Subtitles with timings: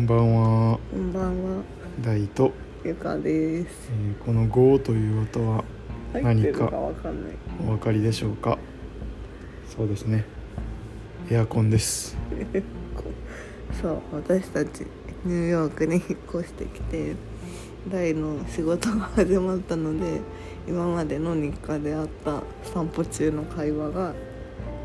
[0.00, 1.62] んばんはこんばんは、
[2.00, 2.52] 大と、
[2.82, 3.90] ゆかです。
[3.92, 5.62] えーこの「ゴー」という音は
[6.14, 7.32] 入ってるかわかんない。
[7.60, 8.56] お分かりでしょうか？
[9.68, 10.24] そうですね
[11.30, 12.16] エアコンです
[13.82, 14.86] そう、私たち
[15.26, 16.04] ニューヨークに 引っ
[16.34, 17.14] 越してきて、
[17.90, 20.20] 大の仕事が始まったので、
[20.66, 24.14] 今までの日課であった散歩中の会話が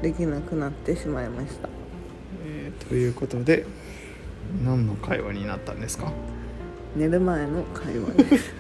[0.02, 1.70] できなくなってしまいました。
[2.46, 3.66] えーということで
[4.64, 6.12] 何の会話になったんですか？
[6.96, 8.54] 寝る前の会話です。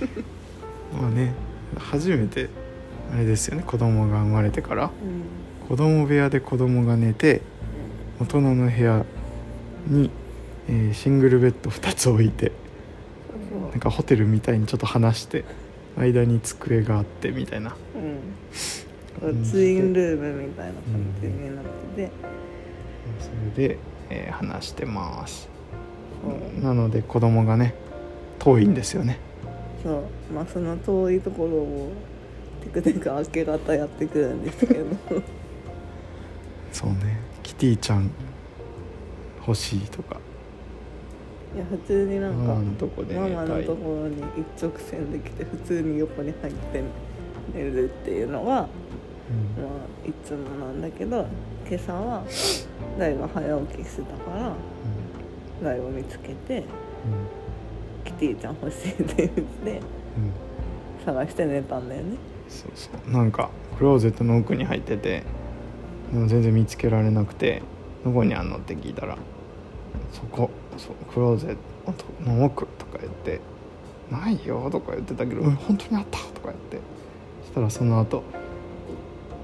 [1.00, 1.32] まあね
[1.78, 2.48] 初めて
[3.12, 4.84] あれですよね子供が生まれてから。
[4.84, 4.86] う
[5.64, 7.40] ん、子供部屋で子供が寝て
[8.20, 9.04] 大人の部屋
[9.88, 10.10] に、
[10.68, 12.52] えーシングルベッド2つ置いて
[13.70, 15.44] なんかホテルみたいにちょっと離して
[15.96, 17.76] 間に机があってみたいな。
[19.22, 20.82] うん、ツインルームみたいな感
[21.22, 21.64] じになっ
[21.96, 22.10] てて、
[23.54, 23.78] それで、
[24.10, 25.48] えー話してます。
[26.22, 26.64] そう。
[26.64, 27.74] なので子供がね
[28.38, 29.18] 遠いんですよね。
[29.82, 30.02] そう。
[30.34, 31.92] まあその遠いところを
[32.62, 34.84] テクテク明け方やってくるんですけど。
[36.72, 37.20] そうね。
[37.42, 38.10] キティちゃん
[39.46, 40.20] 欲しいとか。
[41.54, 46.82] いや普通になんかママのところに一直線できて普通に横に入って
[47.54, 48.68] 寝るっていうのが、まあ、
[50.06, 51.26] いつもなんだけど
[51.66, 52.24] 今朝は
[52.98, 54.52] 大が早起きしてたから
[55.62, 56.64] 大を見つけて
[58.04, 59.80] キティちゃん欲しいって言ってうんうん
[61.04, 62.16] 探して寝たんだよね
[62.48, 65.22] そうそうなんかクローゼットの奥に入ってて
[66.12, 67.62] でも全然見つけられなくて
[68.04, 69.16] 「どこにあんの?」って聞いたら
[70.12, 71.56] 「そこそうクローゼッ
[72.24, 73.40] トの奥」とか言って
[74.10, 76.78] 「ないよ」とか言ってたけど「本当にあった」とか言って
[77.42, 78.22] そしたらその後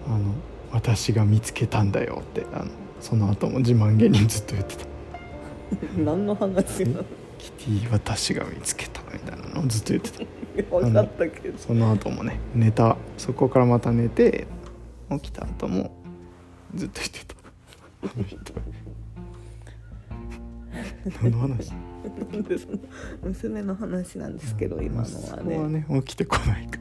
[0.08, 0.32] あの
[0.72, 2.66] 私が見つけたんだよ」ってあの
[3.02, 4.86] その後も自慢げにずっと言ってた。
[5.98, 7.04] 何の話なの
[7.36, 9.62] 「キティ私が見つけた」みたいなの？
[9.62, 10.24] をずっと言ってた。
[10.80, 11.58] 分かったけど。
[11.58, 14.46] その後もね寝たそこからまた寝て
[15.10, 15.90] 起きた後も
[16.76, 17.34] ずっと言ってた。
[18.04, 18.38] あの人
[21.22, 21.72] 何の話。
[22.32, 22.78] なんでその
[23.24, 26.78] 娘の話なんですけど今のはそこねはね起きてこないか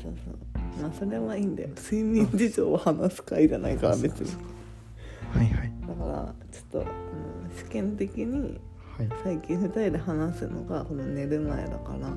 [0.00, 0.82] そうそう。
[0.82, 1.70] まあそれはいいんだよ。
[1.76, 4.30] 睡眠事情を話す会じゃないから別に
[5.36, 5.72] はいはい。
[5.86, 6.86] だからちょっと、うん、
[7.56, 8.60] 試験的に
[8.96, 9.08] はい。
[9.22, 12.10] 最近2人で話すのがこの寝る前だから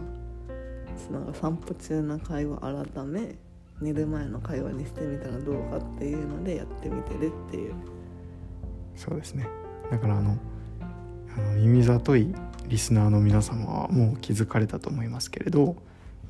[1.11, 3.35] なんか散歩中の会話改め
[3.81, 7.73] 寝る前の会話にしてみたらどうかっていうのでやってみてるっていう。
[8.95, 9.47] そうですね。
[9.89, 10.37] だからあの
[11.35, 12.33] あの耳ざとい
[12.67, 15.75] リスナーの皆様はもう気づかれたと思いますけれど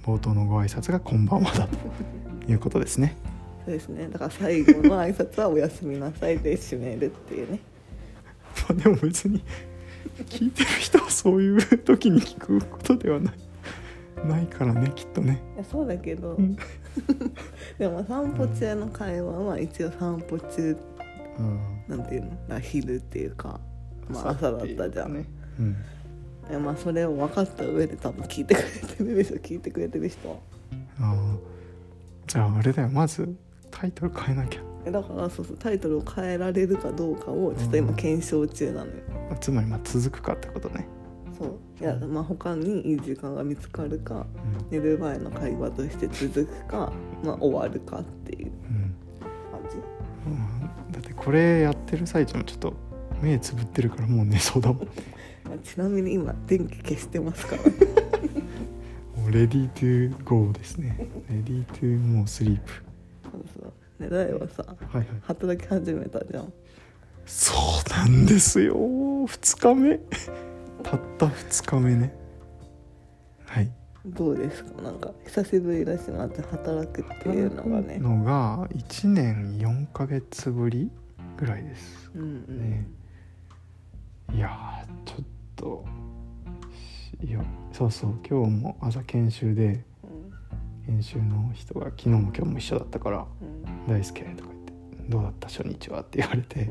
[0.06, 1.78] 冒頭のご挨拶が「こんばんは」だと
[2.52, 3.18] いうことですね
[3.70, 4.08] ですね。
[4.10, 7.60] だから最後の挨拶は「おやすみなさい」で締めるっていうね。
[8.70, 9.44] まあでも別に
[10.26, 13.34] 聞いてる人はそういう時に聞くことではない。
[14.28, 15.42] ないからねきっとね。
[15.56, 16.58] いやそうだけど、うん。
[17.80, 20.78] でも散歩中の会話は一応散歩中
[21.38, 22.32] うんなんていうの？
[22.50, 23.60] だ昼っていうか、
[24.10, 25.26] まあ、朝だったじゃん、ね
[26.52, 26.64] うん。
[26.64, 28.66] まあそれを分かった上で多分聞いてくれ
[28.96, 29.38] てるでしょ。
[29.38, 30.36] 聞いてくれてる人は。
[31.00, 31.38] あー。
[32.28, 32.90] じゃああれだよ。
[32.90, 33.34] まず
[33.72, 34.62] タイトル変えなきゃ。
[34.86, 38.94] えだからそうそうタイトルを変えられるかどうかをちょっと今検証中なのよ、
[39.42, 40.88] つまりまあ続くかってことね、
[41.38, 41.60] そう。
[41.82, 44.26] いやまあ他にいい時間が見つかるか
[44.70, 44.78] うん。
[44.78, 46.92] 寝る前の会話として続くか
[47.24, 48.52] まあ終わるかっていううん。
[49.52, 49.78] 感じ。
[50.28, 50.92] うん。
[50.94, 52.74] だってこれやってる最中もちょっと
[53.22, 54.78] 目つぶってるからもう寝そうだもん。
[54.80, 54.86] ま
[55.56, 57.64] あちなみに今電気消してますから。
[59.22, 60.96] もうレディートゥーゴーですね。
[61.30, 62.72] レディートゥーもうスリープ
[64.00, 65.08] ねだいはさはいはい。
[65.24, 66.54] 働き始めたじゃん。
[67.26, 67.54] そ
[67.86, 68.76] うなんですよ。
[68.76, 70.00] 2日目。
[70.84, 72.14] たった2日目ね。
[73.46, 73.72] はい。
[74.06, 74.82] どうですか？
[74.82, 78.00] なんか久しぶりだしなって働くっていうのがね。
[78.00, 80.90] のが1年4ヶ月ぶり
[81.38, 82.10] ぐらいです。
[82.16, 82.88] うんうん、ね。
[84.34, 85.26] いやーちょっ
[85.56, 85.86] と
[87.22, 89.84] いやそうそう今日も朝研修で
[90.88, 94.74] うん研修の人が昨日も今日も一緒だったからうん「大輔」とか言って
[95.10, 96.66] 「どうだった初日は?」って言われて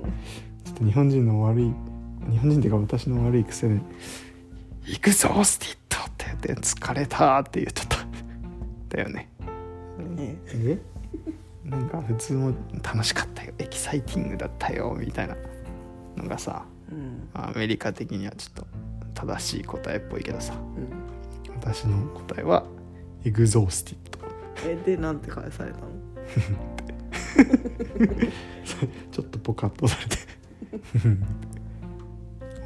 [0.65, 1.73] ちょっと日本人の悪い
[2.31, 3.81] 日本人っていうか私の悪い癖で
[4.93, 7.99] 「exhausted」って言って「疲れた」って言っちゃった。
[8.97, 9.29] だよね。
[10.17, 10.37] ね。
[10.55, 10.79] え？
[11.65, 12.53] なんか普通も
[12.83, 13.53] 楽しかったよ。
[13.59, 15.37] exciting だったよみたいな
[16.17, 17.29] のがさうん。
[17.35, 18.67] アメリカ的にはちょっと
[19.15, 20.89] 正しい答えっぽいけどさうん。
[21.61, 22.65] 私の答えは
[23.25, 24.19] エグゾースティッド。
[24.71, 25.87] えでなんて返されたの？
[29.13, 30.17] ちょっとポカッとされて。
[30.99, 31.11] 終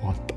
[0.02, 0.34] わった。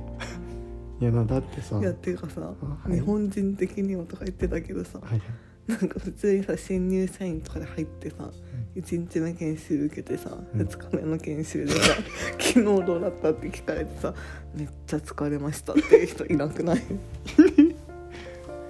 [1.01, 2.55] いやなだってさいやっていうかさ、は
[2.89, 2.93] い。
[2.93, 5.21] 日本人的にはとか言ってたけどさはい
[5.67, 8.29] なんか普通にさ新入社員とかで入ってさ
[8.75, 10.61] 1日目研修受けてさ、うん。
[10.61, 11.79] 2日目の研修でさ
[12.39, 14.13] 「昨日どうだった?」って聞かれてさ
[14.55, 16.81] 「めっちゃ疲れました」っていう人いなくない？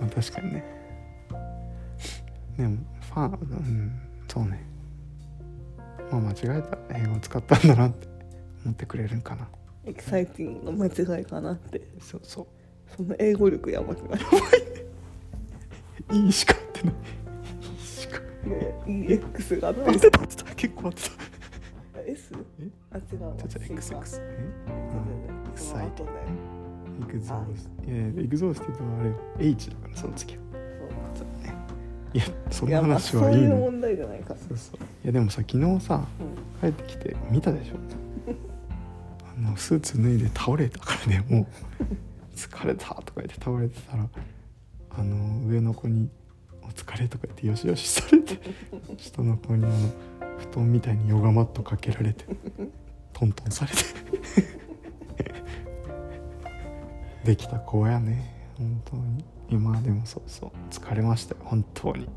[0.01, 0.63] まあ、確かにね
[2.57, 3.91] でもファンうん
[4.27, 4.65] そうね。
[6.11, 8.07] まあ間違えた英語を使ったんだなって
[8.63, 9.47] 思ってくれるんかな。
[9.85, 11.81] エキサイティングの間違いかなって。
[11.99, 12.47] そうそう。
[12.95, 14.21] その英語力やばくない。
[16.11, 16.93] いいしかってない。
[16.93, 18.19] いいしか。
[18.19, 19.81] いや EX があって。
[20.09, 21.01] た合ってた結構合って。
[21.93, 22.31] た S?
[22.61, 22.69] え？
[22.91, 24.21] あ違うちょちょ XX え？
[27.01, 27.69] エグゾース。
[27.87, 27.89] い。
[27.89, 29.15] やいやエグゾースって言うとあれよ。
[29.39, 30.43] H だからその次は。
[31.15, 31.54] そうね
[32.15, 34.77] いやその話そうはいいの問題じゃないかそうそう。
[34.77, 36.05] いやでもさ昨日さ
[36.63, 36.71] うん。
[36.71, 37.75] 帰ってきて見たでしょ？
[39.37, 41.45] あのスーツ脱いで倒れたからねもう。
[42.37, 44.07] 疲れたとか言って倒れてたら
[44.97, 46.09] あの上の子に
[46.63, 48.39] 「お疲れ」とか言ってよしよしされて
[48.97, 49.73] 下の子にあの
[50.51, 52.25] 布団みたいにヨガマットかけられて
[53.13, 53.77] トントンされて。
[57.25, 62.07] できた子やね本当に今でもそうそう疲れましたよ本当に。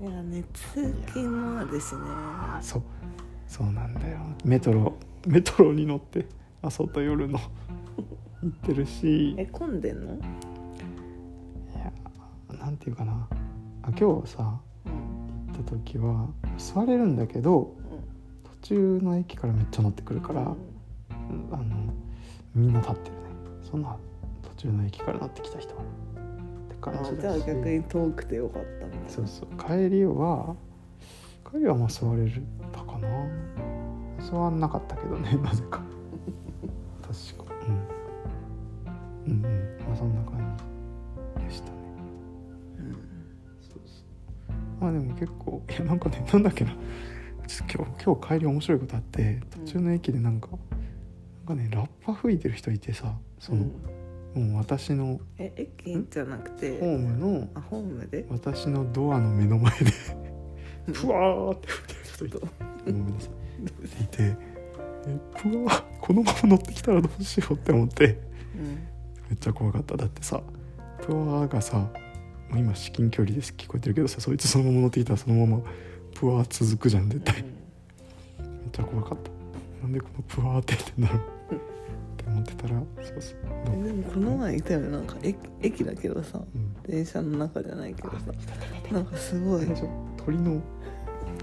[0.00, 2.00] いやね通勤もあるしね。
[2.04, 2.82] あそう
[3.46, 4.18] そうなんだよ。
[4.44, 4.94] メトロ
[5.26, 6.26] メトロに乗って
[6.62, 7.38] 朝と夜の
[8.42, 9.30] 行ってるし。
[9.32, 10.18] いえ混んでんの？
[11.74, 11.92] や
[12.58, 13.28] なんていうかな。
[13.82, 16.28] あ今日さうん行った時は
[16.58, 17.76] 座れるんだけど
[18.62, 21.64] 途中の駅からめっちゃ乗ってくるから、あの
[22.54, 23.20] みんな立ってるね。
[23.62, 23.96] そんな
[24.42, 25.82] 途中の駅から乗ってきた人は
[26.80, 27.20] 感あじだし。
[27.20, 29.48] じゃあ逆に遠くてよかったみたいなそうそう。
[29.58, 30.54] 帰りは
[31.50, 32.42] 帰りはまあ座れる
[32.72, 33.08] たかな。
[34.20, 35.82] 座んなかったけどね なぜか。
[37.02, 37.54] 確か。
[39.26, 39.32] うん。
[39.32, 39.78] うんうん。
[39.86, 40.56] まあそんな感
[41.38, 41.76] じでしたね。
[42.78, 42.92] うん。
[43.60, 44.04] そうそ
[44.52, 44.54] う。
[44.80, 46.72] まあでも結構 いやなんかねなんだっけな。
[47.72, 53.66] 今日今日帰り面白いことあって途中の駅でなんか、なんかねラッパ吹いてる人いてさその、
[54.36, 58.26] もう私のえ駅じゃなくてホームのあホームで？
[58.28, 59.90] 私のドアの目の前で
[60.92, 64.04] ふわーって吹いてる人ごめんなさい。
[64.04, 64.16] いて。
[64.20, 64.36] え
[65.36, 68.04] ふわーこのまま乗ってきたらどうしようって思って。
[68.06, 68.64] うん。
[69.28, 69.96] めっちゃ怖かった。
[69.96, 70.42] だってさ
[71.00, 73.54] ふわーがさもう今至近距離です。
[73.56, 75.62] 聞こえてるけどさそいつそのまま乗ってきたらそのまま
[76.14, 77.42] ふわー続くじゃん絶対。
[77.42, 77.52] めっ
[78.70, 79.30] ちゃ怖かった。
[79.82, 81.64] なんでこのプワーって言ってんだろうって
[82.36, 83.34] 思ってたらそうそ
[83.80, 83.84] う。
[83.84, 84.88] でもこの前いたよね。
[84.88, 86.74] なんか駅駅だけどさうん。
[86.82, 88.16] 電車の中じゃないけどさ
[88.92, 89.66] なんかすごい。
[90.24, 90.60] 鳥の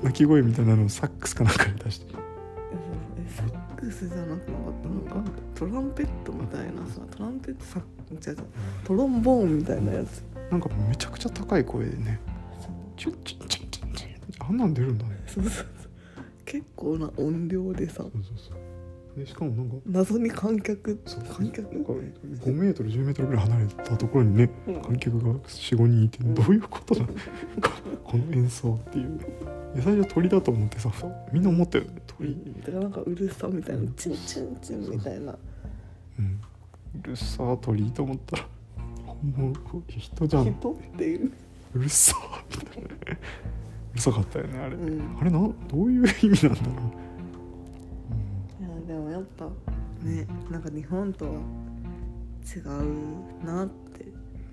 [0.02, 2.06] 鳴き声みたいなのをサックスかなんかで出して。
[2.14, 4.74] えサックスじゃなくなかっ
[5.10, 5.32] たなんか？
[5.56, 7.82] トランペットみたいなさトランペットさ
[8.12, 8.38] 違う違う
[8.84, 10.24] トロンボーンみたいなやつ。
[10.52, 12.20] なんかめちゃくちゃ高い声でね
[12.98, 14.08] チュッチュッチュッチュッチュ
[14.40, 15.66] ッあんなん出るんだねそうそうそう
[16.46, 18.58] 結構な音量でさそうそうそう
[19.18, 21.72] でしかもなんか謎に観客観客？
[21.74, 24.82] なんか5メートル10メートルぐらい離れたところにねうん。
[24.82, 27.06] 観客が45人いてどういうことだ？
[27.06, 27.12] こ
[28.04, 29.20] この演奏っていう。
[29.76, 30.92] いや最初鳥だと思ってさ
[31.32, 32.36] みんな思ったよね鳥。
[32.66, 35.36] だからなんかうるさみたいなチュンチュンチュンみたいな。
[36.20, 36.40] うん。
[37.04, 38.48] うるさー鳥と思ったら
[39.38, 39.54] もう
[39.88, 40.54] 人じゃん。
[40.54, 41.32] 人っていう。
[41.76, 45.18] うるさーみたいなうるさかったよねあれ、うん。
[45.20, 47.03] あれなどういう意味なんだろう、
[48.88, 49.46] でもやっぱ
[50.02, 51.32] ねなんか日本とは
[52.56, 54.06] 違うなって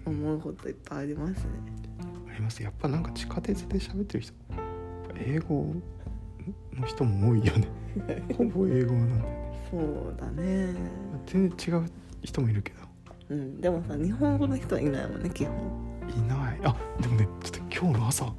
[0.07, 1.45] 思うこといっぱいありますね。
[2.27, 2.63] うん、あります。
[2.63, 4.35] やっぱなんか地下鉄で喋ってる人
[5.17, 5.75] 英語
[6.75, 7.69] の人も多いよね。
[8.37, 10.75] ほぼ英語なんだよねそうだね。
[11.27, 11.89] 全然違う
[12.23, 12.79] 人もいるけど。
[13.31, 15.55] うんでもさ日本語の人はいないもんね基本。
[16.17, 16.61] いない。
[16.65, 18.33] あでもねちょっと今日の朝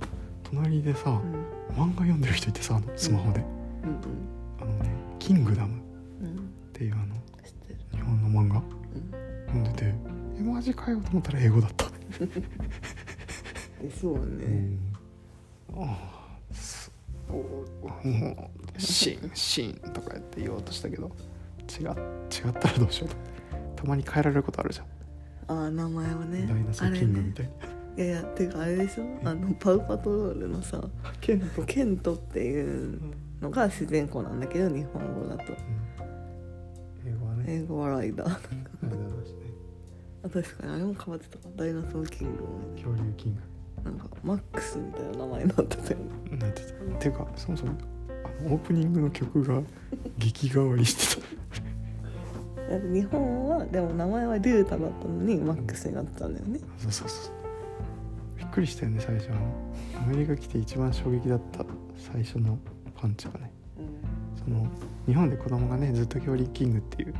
[0.43, 1.61] 隣でさうん。
[1.71, 3.45] 漫画読んでる人いてさスマホで、うん
[3.85, 3.99] あのね
[5.33, 5.81] 「キングダム」っ
[6.73, 7.15] ていうあの
[7.91, 8.63] 日本の漫画うん。
[9.47, 9.93] 読んでて
[10.39, 11.85] えマジかよと思ったら英語だった、
[13.81, 14.45] えそううね。
[14.45, 14.79] ん。
[15.75, 16.91] ああす
[17.29, 21.11] おもうシーンシーンとかやって言おうとしたけど
[21.69, 21.93] 違違っ
[22.53, 23.09] たらどうしよう
[23.75, 23.83] と。
[23.83, 24.85] たまに変えられることあるじゃん、
[25.59, 26.45] ああ名前をね。
[26.47, 27.49] ダイナソーキングみたい
[27.97, 29.05] に、いやいやていうかあれでしょ？
[29.23, 30.83] あのパウパトロールのさ
[31.19, 32.99] ケント、ケントっていう
[33.41, 35.53] のが自然語なんだけど日本語だと。
[37.05, 37.45] 英語はね。
[37.47, 38.95] 英語はライダーあれだ
[39.25, 39.37] しね。
[40.23, 40.73] あ確かに。
[40.73, 41.37] あれも変わってた。
[41.39, 42.81] かダイナソーキングもね。
[42.81, 43.41] 恐竜キング。
[43.83, 46.37] なんかマックスみたいな名前になってたよね。
[46.37, 47.71] なんてたていうかそもそも
[48.09, 49.61] あのオープニングの曲が
[50.19, 52.71] 劇変わりしてた。
[52.71, 56.59] だって日本はでも名前はリュータだったのにマックスになったんだよね。
[56.77, 57.33] そうそうそう。
[58.37, 59.29] びっくりしたよね最初。
[59.31, 59.39] あの
[60.03, 61.65] アメリカ来て一番衝撃だった
[62.13, 62.59] 最初の
[63.01, 63.51] パンチがね。
[64.43, 64.67] その
[65.07, 67.13] 日本で子供がねずっと恐竜キングっていう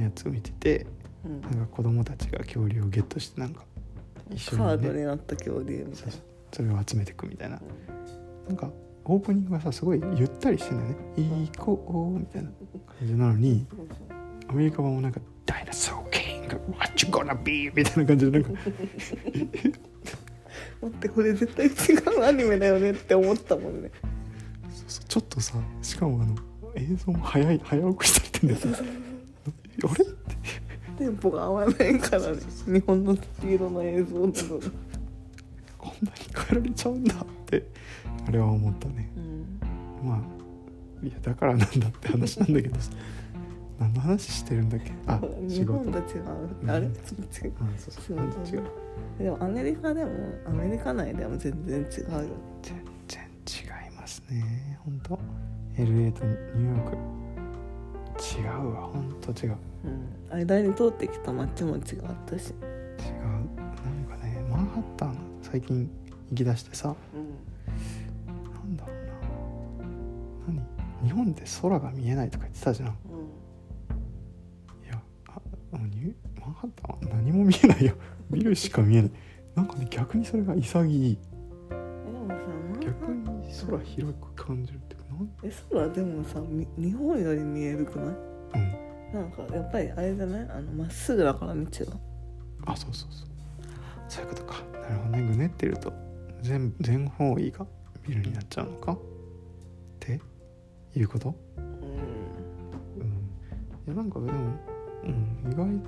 [0.00, 0.86] やつを見てて
[1.24, 1.40] うん。
[1.42, 3.64] なんか子供たちが恐竜をゲットしてなんか
[4.30, 4.68] 一緒にね。
[4.68, 6.12] カードになった恐竜みたいな。
[6.52, 7.60] それを集めていくみたいな。
[8.48, 8.70] なんか
[9.04, 10.96] オープニングがさすごいゆったりしてんだよね
[11.56, 12.50] 「行こう」みたいな。
[12.98, 13.66] 感じなのに
[14.48, 18.60] アメリカ版もなんか「ダイナソーキング What you gonna be?」みたいな感じでなんか
[20.82, 21.70] 待ってこれ絶対違
[22.16, 23.90] うアニメだよねって思ったもんね
[24.86, 26.34] そうそうちょっとさしかもあの
[26.74, 28.60] 映像も早い早送りされてんだよ。
[28.60, 30.04] さあれ？
[30.98, 32.38] テンポが合わないからね。
[32.66, 34.32] 日本のスピードの映像なの。
[34.32, 34.36] が
[35.78, 37.66] こんなに変えられちゃうんだって
[38.26, 39.10] あれは思ったね。
[39.16, 39.60] うん
[40.08, 40.18] まあ
[41.06, 42.90] いやだからなんだって話なんだけどさ。
[43.78, 44.90] 何の話してるんだっけ？
[45.06, 45.84] あ仕事。
[45.84, 46.24] 日本と違う
[46.66, 46.86] あれ？
[46.86, 46.94] うん。
[46.94, 48.16] そっちあそうそう。
[48.16, 48.62] 違う。
[49.18, 50.12] でもアメリカでも
[50.46, 52.95] アメリカ内でも全然違うよ全然違います
[54.30, 54.78] ね。
[54.84, 55.18] 本当。
[55.76, 56.96] LA とニューヨーク。
[58.38, 58.82] 違うわ。
[58.88, 59.56] 本当違う。
[59.84, 60.40] うん。
[60.40, 61.82] 間に通ってきた街も違っ
[62.26, 62.50] たし。
[62.50, 62.60] 違う。
[63.26, 65.90] なんかねマンハッタン最近
[66.30, 66.94] 行き出してさ。
[67.14, 67.36] うん
[68.54, 70.62] なんだろうな。
[71.02, 71.06] 何？
[71.06, 72.88] 日本で空が見えないとか言ってたじゃん。
[72.88, 72.92] い
[74.88, 75.40] やあ
[75.72, 77.94] あのニューマンハッタンは何も見えないよ。
[78.30, 79.10] ビルしか見えない。
[79.54, 81.18] なんかね逆にそれが潔い
[83.64, 88.14] 空広く感じるっていうかなんえ空でもさみ日本より見えるくない？
[88.54, 89.20] うん。
[89.20, 90.48] なんかやっぱりあれじゃない？
[90.50, 91.68] あのまっすぐだから道が
[92.66, 93.28] あそうそうそう。
[94.08, 94.62] そういうことか。
[94.80, 95.22] なるほどね。
[95.22, 95.92] ぐねってると
[96.42, 97.66] 全全方位が
[98.06, 98.92] ビルになっちゃうのか？
[98.92, 98.98] っ
[100.00, 100.20] て
[100.94, 101.34] いうこと？
[101.56, 101.64] うん。
[101.64, 103.08] うん。
[103.86, 104.32] いやなんかでも、
[105.04, 105.86] うん、意外となんか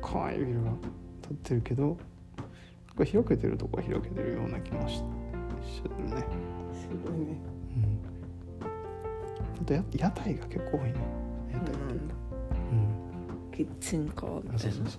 [0.00, 5.02] 高いビルが建ってるけどなんか開けてるとこは開けてるような気もし
[5.64, 6.26] してるね。
[6.72, 7.38] すごいね。
[7.76, 8.00] うん。
[9.60, 10.94] あとや屋台が結構多いね。
[11.52, 12.14] 屋台ってなんだ
[12.72, 13.50] うん。
[13.52, 14.58] キッチンカーみたいうな。
[14.58, 14.98] そうそうそ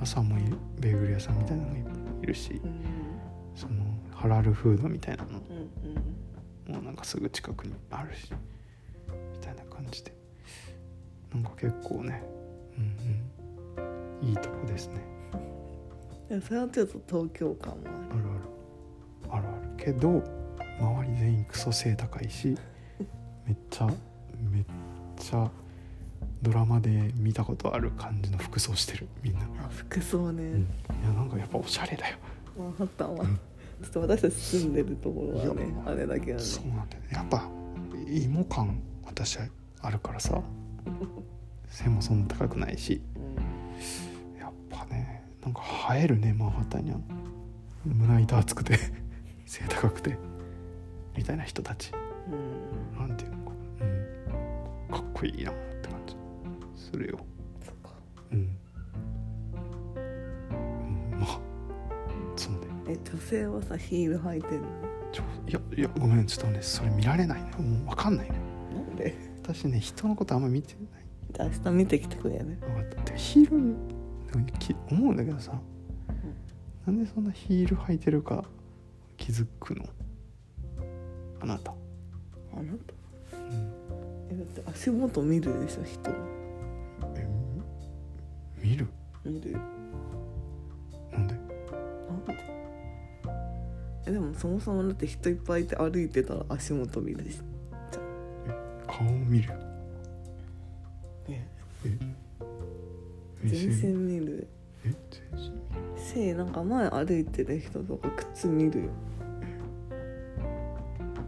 [0.00, 0.56] 朝もいる。
[0.80, 1.76] ベーグル屋さんみたいなのも
[2.22, 2.60] いるし。
[2.64, 2.82] うん。
[3.54, 3.74] その
[4.14, 5.30] ハラルフードみたいなの。
[5.30, 5.42] うん
[6.72, 8.32] もうなんかすぐ近くにあるし。
[9.32, 10.12] みたいな感じで。
[11.34, 12.22] なんか結構ね。
[12.78, 12.96] うん
[14.22, 14.28] うん。
[14.28, 15.00] いいとこですね。
[16.46, 18.20] それはちょっと東京感もある。
[18.20, 18.51] あるある
[19.82, 20.22] けど
[20.78, 22.56] 周り全員クソ背高いし
[23.44, 23.86] めっちゃ
[24.50, 24.64] めっ
[25.16, 25.50] ちゃ
[26.40, 30.64] ドラマで見たことある感じの服装してるみんな、あるあ服装ね、うん、い
[31.04, 32.16] やなんかやっぱおしゃれだよ。
[32.58, 33.36] マンハッタンは、うん。
[33.36, 36.42] ちょっと私たち住んでるところはねあれだけどね。
[36.42, 37.08] そうなんだよね。
[37.12, 37.48] やっぱ
[38.08, 39.46] 芋感私は
[39.82, 40.40] あるからさ
[41.68, 43.00] 背もそんな高くないし。
[43.16, 44.38] うん。
[44.38, 45.62] やっぱねなんか
[45.96, 46.98] 映えるねマンハッタンには。
[47.84, 48.78] 胸板厚くて
[49.52, 50.16] 背高くて
[51.14, 51.92] みたいな人たち。
[52.26, 52.98] うん。
[52.98, 56.16] なんていうのかな、うん、かっこいいなって感じ。
[56.74, 57.18] するよ
[58.32, 58.42] うん、う
[61.16, 61.38] ん、まあ
[62.34, 62.60] そうね。
[62.88, 64.68] え女性はさヒール履いてんの？
[65.12, 67.50] ちょいやいやごめんちょっとねそれ見られないね。
[67.58, 68.36] もう分かんないね。
[68.74, 69.14] なんで？
[69.42, 70.74] 私ね人のことあんま見て
[71.38, 71.50] ない。
[71.50, 72.58] 明日見てきてくれね。
[72.60, 73.12] 分かった。
[73.12, 73.76] でヒール
[74.58, 75.52] き思うんだけどさ、
[76.86, 78.44] なんでそんなヒール履いてるか
[79.16, 79.84] 気づくの？
[81.40, 81.72] あなた、
[82.54, 82.94] あなた？
[83.34, 83.72] うん、
[84.30, 86.10] えだって足元見るでしょ人。
[87.16, 87.26] え
[88.62, 88.86] み見る？
[89.24, 89.52] 見る
[91.12, 91.34] なんで？
[91.36, 92.34] なんで？
[94.06, 97.40] えでもそもそもだって人いっぱいいて歩いてたら足元見るし
[98.86, 99.48] 顔を見る？
[99.48, 99.54] よ
[101.28, 101.48] ね。
[101.84, 104.48] え全然見るえ全身見る
[106.12, 108.90] しなんか前歩いてる人とか靴見るよ。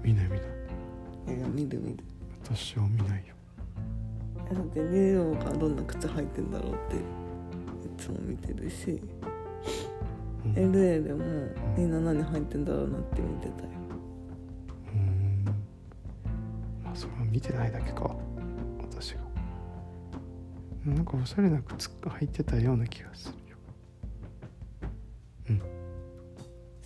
[0.02, 1.38] 見ない見ない。
[1.38, 2.04] いや見る見る。
[2.44, 3.34] 私は見ないよ。
[4.50, 7.00] えだってニューヨークはどんな靴履いてんだろうってい
[7.96, 9.00] つも見てるし、
[10.44, 10.52] うん。
[10.52, 11.24] LA でも
[11.76, 13.70] みんな何履いてんだろうなって見てたよ。
[14.92, 15.44] うーん。
[16.84, 18.14] まあそれは見てないだけか。
[18.82, 19.20] 私が。
[20.84, 23.33] なんかおしゃれな靴履いてたような気がする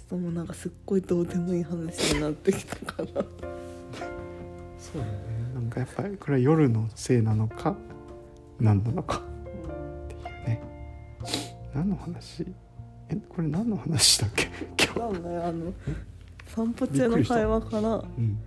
[0.09, 3.07] ともうなんかすっごいどうでもいい話になってきたから
[4.79, 5.13] そうだね。
[5.55, 7.77] なんかやっぱりこれは夜のせいなのか
[8.61, 9.19] 何なのか。
[9.19, 9.21] っ
[10.09, 10.63] ていうね。
[11.75, 12.47] 何の話？
[13.11, 14.49] えこれ何の話だっけ？
[14.95, 15.21] 今日。
[15.21, 15.73] なんあの
[16.47, 18.39] 散歩中の会話からうん。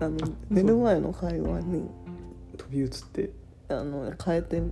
[0.00, 0.16] あの
[0.50, 1.88] 寝る前の会話に
[2.56, 3.30] 飛び移って。
[3.68, 4.62] あの変えて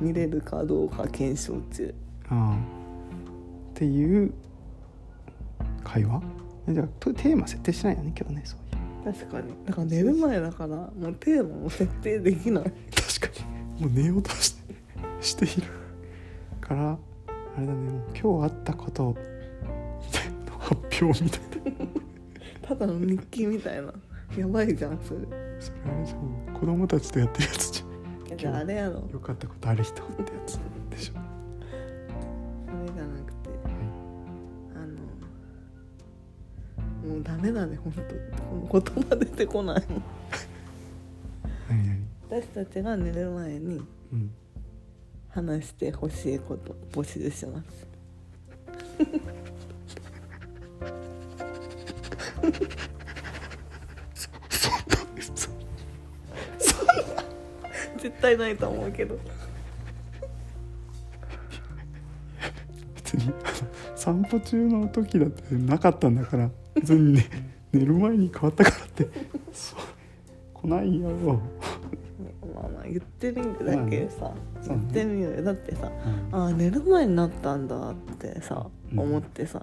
[0.00, 1.94] 見れるかどうか検証中。
[2.28, 2.56] ああ。
[2.56, 4.32] っていう
[5.88, 6.22] 会話？
[6.68, 8.60] えじゃテーマ設定しないよね今日ねそう
[9.08, 9.54] いう確かに。
[9.64, 12.64] だから寝る前だからもうテーマを設定できない。
[12.64, 12.72] 確
[13.32, 13.44] か
[13.78, 13.82] に。
[13.82, 14.74] もう寝ようとして
[15.20, 15.68] している
[16.60, 17.90] からあれだね。
[17.90, 19.16] もう今日あったことの
[20.58, 22.68] 発表みたいな。
[22.68, 23.92] ただの日記みたいな。
[24.36, 25.20] やばいじゃんそれ。
[25.58, 26.54] それあれじゃん。
[26.54, 28.36] 子供たちとやってるやつじゃん。
[28.36, 29.08] じゃああれやろ。
[29.10, 30.58] よかったことある人ってやつ
[37.40, 38.02] メだね本当
[38.70, 39.82] この言葉出てこない。
[42.30, 43.80] 私たちが寝る前に
[44.12, 44.30] うん。
[45.28, 47.86] 話してほしいこと募集します。
[56.58, 56.72] そ
[57.98, 59.18] 絶対ないと思うけど。
[62.96, 63.32] 別に
[63.94, 67.26] 散歩中の時だってなかったんだから別に、ね、
[67.72, 69.08] 寝る前に変わったからって。
[69.52, 69.80] そう。
[70.54, 74.32] 来ないよ、まあまあ言ってみるだけさ、
[74.66, 75.44] 言ってみようよ。
[75.44, 75.90] だってさ
[76.32, 76.40] うん。
[76.40, 78.98] ああ寝る前になったんだってさうん。
[78.98, 79.60] 思ってさ、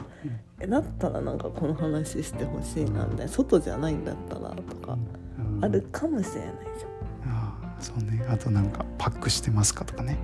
[0.60, 3.28] えだったらなんかこの話してほしいなみたいな。
[3.28, 4.98] 外じゃないんだったらとか
[5.38, 5.66] うん。
[5.66, 6.86] あるかもしれないじ
[7.28, 8.26] ああそうね。
[8.30, 10.18] あとなんかパックしてますかとかね、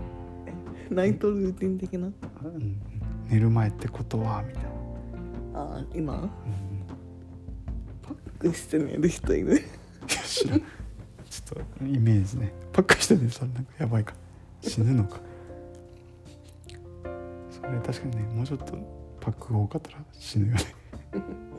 [0.89, 2.07] ゃんナイトルーティン的な？
[2.07, 2.79] うん、
[3.27, 4.69] 寝る前ってことはみたいな、
[5.59, 6.29] ああ今？
[8.49, 9.61] クして寝る人いるいや
[10.25, 10.59] 知らん。
[10.59, 12.53] ちょっとイメージね。
[12.73, 14.13] パックしててさなんかやばいか。
[14.61, 15.19] 死ぬのか。
[17.49, 18.73] それ確かにねもうちょっと
[19.19, 20.61] パックが多かったら死ぬよね。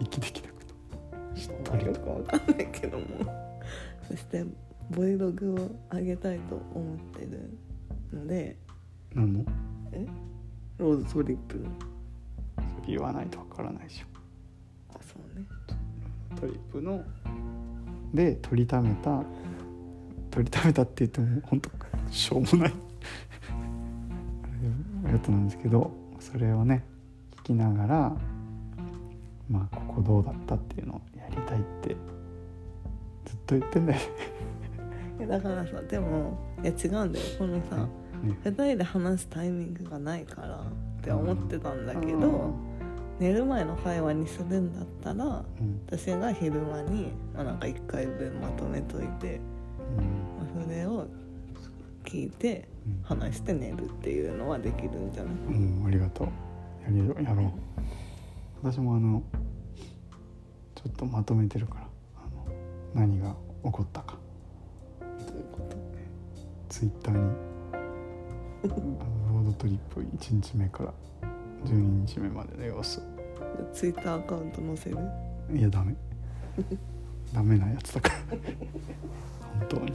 [0.01, 1.41] 息できなくて。
[1.41, 3.05] しっとりとよくわかんないけども。
[4.09, 4.45] そして
[4.91, 7.51] Vlog を上げたいと思ってる
[8.13, 8.57] ので。
[9.15, 9.45] 何の？
[9.93, 10.07] え？
[10.79, 11.59] ローズトリップ。
[11.59, 11.65] の
[12.87, 14.07] 言わないとわからないでしょ
[16.41, 17.03] トリップの
[18.13, 19.23] で取りためた
[20.31, 21.71] 取りためたって言っても本当
[22.11, 22.73] しょうもない。
[25.13, 25.91] やつなんですけど
[26.21, 26.85] それをね
[27.37, 28.17] 聞きながら
[29.51, 31.97] まあここどうだったっていうのをやりたいって
[33.25, 34.01] ずっと言ってんだよ
[35.29, 37.25] だからさでもいや違うんだよ。
[37.39, 37.77] このさ、
[38.23, 38.39] ね。
[38.45, 40.63] 2人で話すタイミングがないからっ
[41.03, 42.72] て思ってたんだけど、うん
[43.23, 45.81] 寝る前の会話にするんだったらうん。
[45.87, 49.41] 私が昼間に、まあ、なんか1回分まとめといて、
[49.97, 51.07] まあ、それを
[52.05, 53.03] 聞いてうん。
[53.05, 55.35] 話して寝るっていうのはできるんじゃない？
[55.35, 56.27] うん、ありがとう。
[56.85, 57.51] やりやろう。
[58.61, 59.23] 私もあの
[60.75, 62.53] ちょっとまとめてるからあの
[62.93, 64.17] 何が起こったか。
[65.01, 65.77] ということ？
[66.69, 67.31] ツイッターに。
[68.65, 70.93] ロードトリップ1日目から
[71.65, 73.01] 12日目までの様子。
[73.73, 74.99] ツイッターアカウント載せる？
[75.55, 75.95] いやダメ。
[77.33, 78.15] ダメなやつだから。
[79.59, 79.93] 本当に。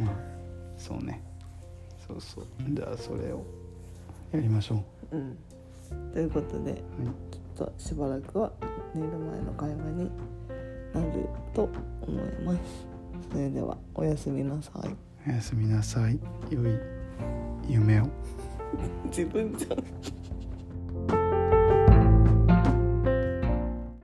[0.00, 0.14] まあ
[0.76, 1.22] そうね。
[2.06, 2.46] そうそう。
[2.70, 3.44] じゃあそれを
[4.32, 5.16] やりましょう。
[5.16, 5.38] うん。
[6.12, 6.80] ということではい。
[7.30, 8.52] きっとしばらくは
[8.94, 10.10] 寝る前の会話に
[10.94, 11.68] なると
[12.02, 12.86] 思います。
[13.30, 14.96] それではおやすみなさい。
[15.28, 16.18] おやすみなさい。
[16.50, 16.78] 良い
[17.68, 18.08] 夢を。
[19.06, 19.84] 自分じゃん